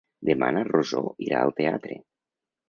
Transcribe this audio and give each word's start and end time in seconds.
Demà 0.27 0.47
na 0.55 0.63
Rosó 0.69 1.01
irà 1.27 1.43
al 1.49 1.55
teatre. 1.61 2.01